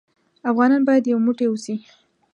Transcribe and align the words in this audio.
افغانان 0.49 0.81
بايد 0.87 1.03
يو 1.11 1.17
موټى 1.25 1.45
اوسې. 1.47 1.75